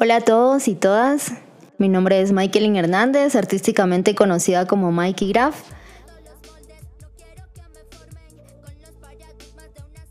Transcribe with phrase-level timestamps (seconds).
[0.00, 1.32] Hola a todos y todas.
[1.76, 5.60] Mi nombre es Michaelin Hernández, artísticamente conocida como Mikey Graf.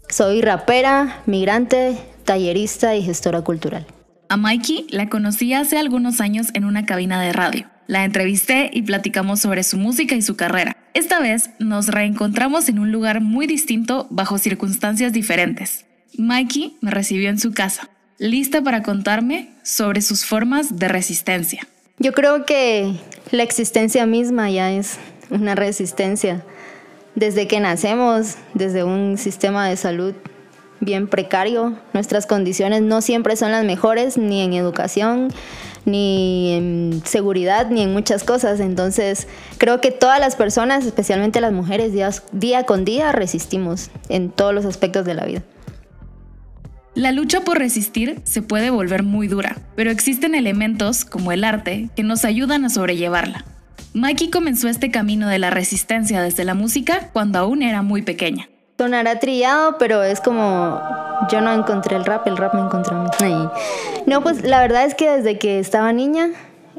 [0.09, 3.87] Soy rapera, migrante, tallerista y gestora cultural.
[4.27, 7.69] A Mikey la conocí hace algunos años en una cabina de radio.
[7.87, 10.75] La entrevisté y platicamos sobre su música y su carrera.
[10.95, 15.85] Esta vez nos reencontramos en un lugar muy distinto bajo circunstancias diferentes.
[16.17, 17.89] Mikey me recibió en su casa
[18.19, 21.67] lista para contarme sobre sus formas de resistencia.
[21.99, 22.93] Yo creo que
[23.31, 24.97] la existencia misma ya es
[25.29, 26.43] una resistencia.
[27.15, 30.13] Desde que nacemos, desde un sistema de salud
[30.79, 35.29] bien precario, nuestras condiciones no siempre son las mejores, ni en educación,
[35.85, 38.59] ni en seguridad, ni en muchas cosas.
[38.59, 39.27] Entonces,
[39.57, 41.91] creo que todas las personas, especialmente las mujeres,
[42.31, 45.41] día, con día resistimos en todos los aspectos de la vida.
[46.97, 51.91] La lucha por resistir se puede volver muy dura, pero existen elementos, como el arte,
[51.95, 53.45] que nos ayudan a sobrellevarla.
[53.93, 58.49] Mikey comenzó este camino de la resistencia desde la música cuando aún era muy pequeña.
[58.79, 60.81] Sonará trillado, pero es como
[61.31, 63.47] yo no encontré el rap, el rap me encontró a mí.
[64.07, 66.29] No, pues la verdad es que desde que estaba niña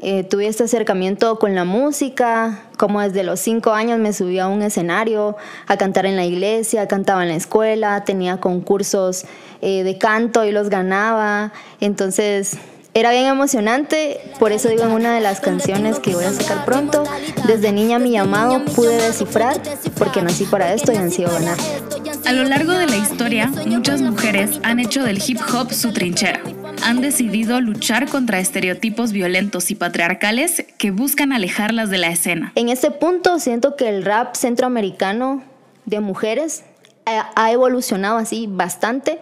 [0.01, 4.47] eh, tuve este acercamiento con la música, como desde los cinco años me subí a
[4.47, 5.35] un escenario
[5.67, 9.25] a cantar en la iglesia, cantaba en la escuela, tenía concursos
[9.61, 12.57] eh, de canto y los ganaba, entonces
[12.93, 16.65] era bien emocionante, por eso digo en una de las canciones que voy a sacar
[16.65, 17.03] pronto,
[17.45, 19.61] desde niña mi llamado pude descifrar
[19.97, 21.57] porque nací para esto y ansío ganar.
[22.25, 26.41] A lo largo de la historia, muchas mujeres han hecho del hip hop su trinchera
[26.83, 32.51] han decidido luchar contra estereotipos violentos y patriarcales que buscan alejarlas de la escena.
[32.55, 35.43] En este punto siento que el rap centroamericano
[35.85, 36.63] de mujeres
[37.05, 39.19] ha evolucionado así bastante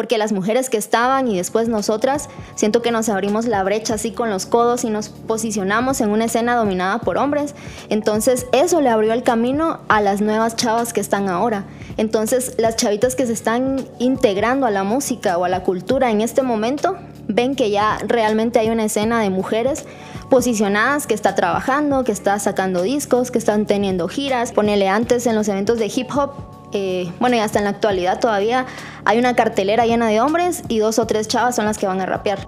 [0.00, 4.12] porque las mujeres que estaban y después nosotras, siento que nos abrimos la brecha así
[4.12, 7.54] con los codos y nos posicionamos en una escena dominada por hombres.
[7.90, 11.64] Entonces eso le abrió el camino a las nuevas chavas que están ahora.
[11.98, 16.22] Entonces las chavitas que se están integrando a la música o a la cultura en
[16.22, 16.96] este momento
[17.32, 19.84] ven que ya realmente hay una escena de mujeres
[20.28, 24.52] posicionadas que está trabajando, que está sacando discos, que están teniendo giras.
[24.52, 26.32] Ponele antes en los eventos de hip hop,
[26.72, 28.66] eh, bueno, y hasta en la actualidad todavía
[29.04, 32.00] hay una cartelera llena de hombres y dos o tres chavas son las que van
[32.00, 32.46] a rapear.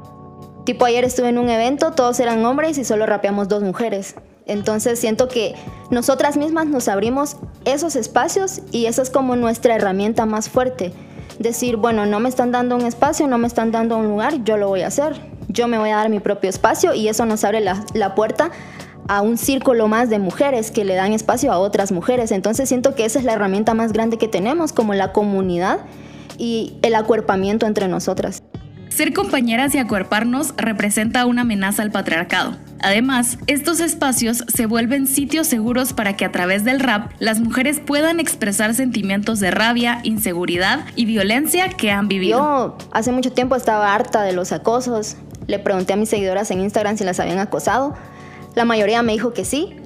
[0.64, 4.14] Tipo ayer estuve en un evento, todos eran hombres y solo rapeamos dos mujeres.
[4.46, 5.54] Entonces siento que
[5.90, 10.92] nosotras mismas nos abrimos esos espacios y esa es como nuestra herramienta más fuerte.
[11.38, 14.56] Decir, bueno, no me están dando un espacio, no me están dando un lugar, yo
[14.56, 15.20] lo voy a hacer.
[15.48, 18.50] Yo me voy a dar mi propio espacio y eso nos abre la, la puerta
[19.08, 22.30] a un círculo más de mujeres que le dan espacio a otras mujeres.
[22.32, 25.80] Entonces siento que esa es la herramienta más grande que tenemos como la comunidad
[26.38, 28.42] y el acuerpamiento entre nosotras.
[28.88, 32.56] Ser compañeras y acuerparnos representa una amenaza al patriarcado.
[32.82, 37.80] Además, estos espacios se vuelven sitios seguros para que a través del rap las mujeres
[37.80, 42.38] puedan expresar sentimientos de rabia, inseguridad y violencia que han vivido.
[42.38, 45.16] Yo hace mucho tiempo estaba harta de los acosos.
[45.46, 47.94] Le pregunté a mis seguidoras en Instagram si las habían acosado.
[48.54, 49.76] La mayoría me dijo que sí.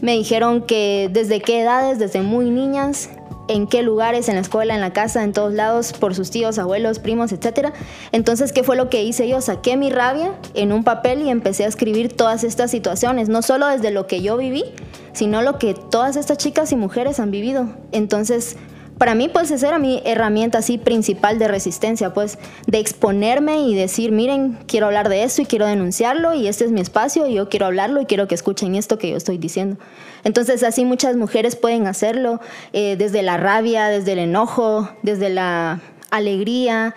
[0.00, 3.10] Me dijeron que desde qué edades, desde muy niñas,
[3.48, 6.58] en qué lugares, en la escuela, en la casa, en todos lados, por sus tíos,
[6.58, 7.72] abuelos, primos, etc.
[8.12, 9.40] Entonces, ¿qué fue lo que hice yo?
[9.40, 13.66] Saqué mi rabia en un papel y empecé a escribir todas estas situaciones, no solo
[13.66, 14.64] desde lo que yo viví,
[15.12, 17.68] sino lo que todas estas chicas y mujeres han vivido.
[17.92, 18.56] Entonces,
[18.98, 23.74] para mí pues esa era mi herramienta así principal de resistencia, pues de exponerme y
[23.74, 27.34] decir, miren, quiero hablar de esto y quiero denunciarlo y este es mi espacio y
[27.34, 29.76] yo quiero hablarlo y quiero que escuchen esto que yo estoy diciendo.
[30.24, 32.40] Entonces así muchas mujeres pueden hacerlo
[32.72, 35.80] eh, desde la rabia, desde el enojo, desde la
[36.10, 36.94] alegría,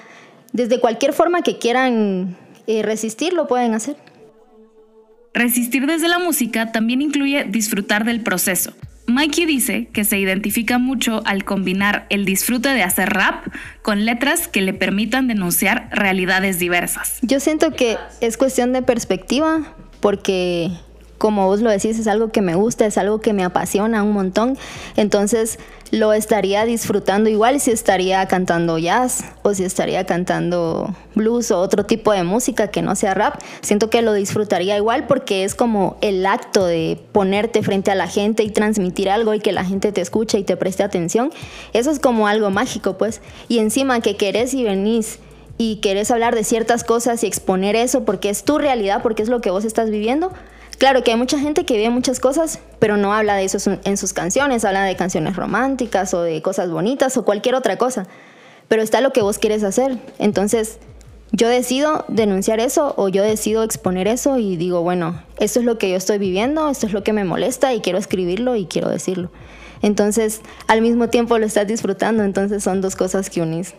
[0.54, 3.98] desde cualquier forma que quieran eh, resistir, lo pueden hacer.
[5.34, 8.74] Resistir desde la música también incluye disfrutar del proceso
[9.10, 13.48] Mikey dice que se identifica mucho al combinar el disfrute de hacer rap
[13.82, 17.20] con letras que le permitan denunciar realidades diversas.
[17.22, 20.72] Yo siento que es cuestión de perspectiva porque
[21.20, 24.14] como vos lo decís, es algo que me gusta, es algo que me apasiona un
[24.14, 24.58] montón.
[24.96, 25.60] Entonces
[25.92, 31.86] lo estaría disfrutando igual si estaría cantando jazz o si estaría cantando blues o otro
[31.86, 33.36] tipo de música que no sea rap.
[33.62, 38.08] Siento que lo disfrutaría igual porque es como el acto de ponerte frente a la
[38.08, 41.32] gente y transmitir algo y que la gente te escuche y te preste atención.
[41.74, 43.22] Eso es como algo mágico, pues.
[43.50, 45.20] Y encima que querés y venís
[45.58, 49.28] y querés hablar de ciertas cosas y exponer eso porque es tu realidad, porque es
[49.28, 50.32] lo que vos estás viviendo
[50.80, 53.98] Claro que hay mucha gente que ve muchas cosas, pero no habla de eso en
[53.98, 58.08] sus canciones, habla de canciones románticas o de cosas bonitas o cualquier otra cosa.
[58.70, 59.98] Pero está lo que vos quieres hacer.
[60.20, 60.80] Entonces,
[61.34, 65.78] yo decido denunciar eso o yo decido exponer eso y digo, bueno, esto es lo
[65.78, 68.88] que yo estoy viviendo, esto es lo que me molesta y quiero escribirlo y quiero
[68.90, 69.34] decirlo.
[69.82, 73.74] Entonces, al mismo tiempo lo estás disfrutando, entonces son dos cosas que unís.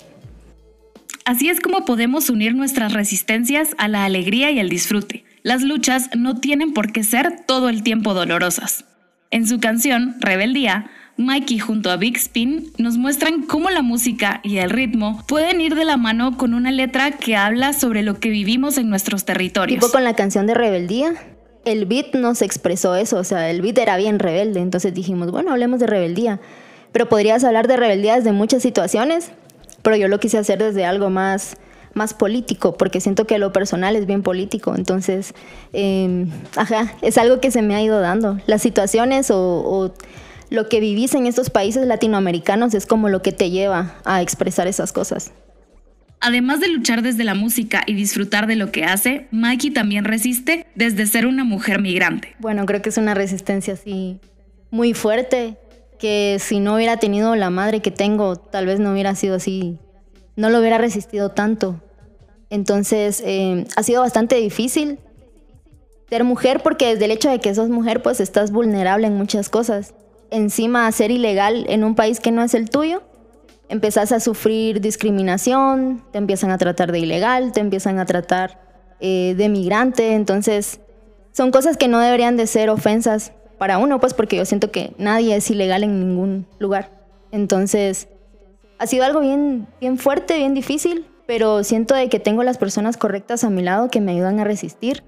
[1.25, 5.25] Así es como podemos unir nuestras resistencias a la alegría y el disfrute.
[5.43, 8.85] Las luchas no tienen por qué ser todo el tiempo dolorosas.
[9.31, 14.59] En su canción, Rebeldía, Mikey junto a Big Spin nos muestran cómo la música y
[14.59, 18.29] el ritmo pueden ir de la mano con una letra que habla sobre lo que
[18.29, 19.81] vivimos en nuestros territorios.
[19.81, 21.15] Tipo con la canción de Rebeldía,
[21.65, 25.53] el beat nos expresó eso, o sea, el beat era bien rebelde, entonces dijimos, bueno,
[25.53, 26.41] hablemos de rebeldía.
[26.93, 29.31] Pero podrías hablar de rebeldía desde muchas situaciones,
[29.83, 31.57] pero yo lo quise hacer desde algo más,
[31.95, 34.75] más político, porque siento que lo personal es bien político.
[34.77, 35.35] Entonces,
[35.73, 38.39] em, ajá, es algo que se me ha ido dando.
[38.47, 39.93] Las situaciones o
[40.51, 44.67] lo que vivís en estos países latinoamericanos es como lo que te lleva a expresar
[44.67, 45.33] esas cosas.
[46.21, 50.67] Además de luchar desde la música y disfrutar de lo que hace, Mikey también resiste
[50.75, 52.37] desde ser una mujer migrante.
[52.41, 54.19] Bueno, creo que es una resistencia así
[54.71, 55.57] muy fuerte,
[55.99, 59.79] que si no hubiera tenido la madre que tengo, tal vez no hubiera sido así,
[60.41, 61.81] no lo hubiera resistido tanto.
[62.49, 64.99] Entonces, eh, ha sido bastante difícil
[66.09, 69.49] ser mujer porque desde el hecho de que sos mujer, pues estás vulnerable en muchas
[69.49, 69.95] cosas
[70.31, 73.03] encima ser ilegal en un país que no es el tuyo,
[73.69, 78.61] empezás a sufrir discriminación, te empiezan a tratar de ilegal, te empiezan a tratar
[79.01, 80.81] eh, de migrante, entonces
[81.33, 84.95] son cosas que no deberían de ser ofensas para uno, pues porque yo siento que
[84.99, 86.91] nadie es ilegal en ningún lugar.
[87.31, 88.09] Entonces,
[88.81, 92.97] ha sido algo bien, bien fuerte, bien difícil, pero siento de que tengo las personas
[92.97, 95.05] correctas a mi lado que me ayudan a resistir.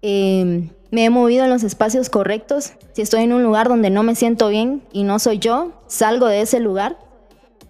[0.00, 2.74] Eh, me he movido en los espacios correctos.
[2.92, 6.28] Si estoy en un lugar donde no me siento bien y no soy yo, salgo
[6.28, 6.98] de ese lugar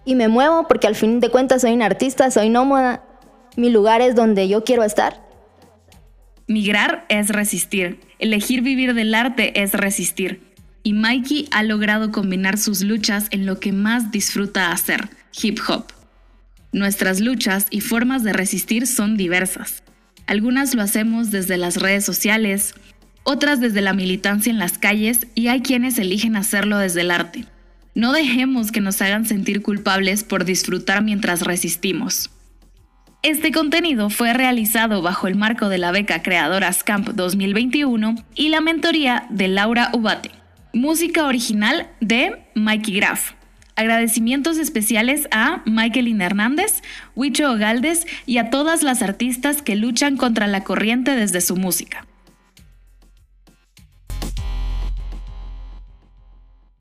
[0.05, 3.03] y me muevo porque al fin de cuentas soy un artista, soy nómada.
[3.57, 5.27] Mi lugar es donde yo quiero estar.
[6.45, 7.99] Migrar es resistir.
[8.19, 10.50] Elegir vivir del arte es resistir.
[10.83, 15.09] Y Mikey ha logrado combinar sus luchas en lo que más disfruta hacer,
[15.41, 15.85] hip hop.
[16.71, 19.83] Nuestras luchas y formas de resistir son diversas.
[20.25, 22.73] Algunas lo hacemos desde las redes sociales,
[23.23, 27.45] otras desde la militancia en las calles y hay quienes eligen hacerlo desde el arte.
[27.93, 32.29] No dejemos que nos hagan sentir culpables por disfrutar mientras resistimos.
[33.23, 38.61] Este contenido fue realizado bajo el marco de la beca Creadoras Camp 2021 y la
[38.61, 40.31] mentoría de Laura Ubate.
[40.73, 43.33] Música original de Mikey Graff.
[43.75, 46.81] Agradecimientos especiales a Michaelin Hernández,
[47.13, 52.05] Huicho Ogaldes y a todas las artistas que luchan contra la corriente desde su música.